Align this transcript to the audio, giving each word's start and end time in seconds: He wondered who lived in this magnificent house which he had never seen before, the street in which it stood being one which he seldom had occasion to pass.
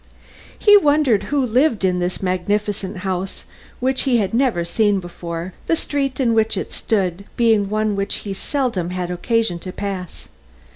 He 0.57 0.75
wondered 0.77 1.25
who 1.25 1.45
lived 1.45 1.85
in 1.85 1.99
this 1.99 2.23
magnificent 2.23 2.97
house 3.05 3.45
which 3.79 4.01
he 4.01 4.17
had 4.17 4.33
never 4.33 4.65
seen 4.65 4.99
before, 4.99 5.53
the 5.67 5.75
street 5.75 6.19
in 6.19 6.33
which 6.33 6.57
it 6.57 6.73
stood 6.73 7.25
being 7.37 7.69
one 7.69 7.95
which 7.95 8.15
he 8.25 8.33
seldom 8.33 8.89
had 8.89 9.11
occasion 9.11 9.59
to 9.59 9.71
pass. 9.71 10.27